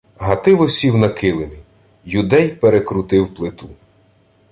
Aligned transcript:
Гатило 0.19 0.69
сів 0.69 0.97
на 0.97 1.09
килимі. 1.09 1.57
Юдей 2.05 2.51
перекрутив 2.53 3.33
плиту: 3.33 3.69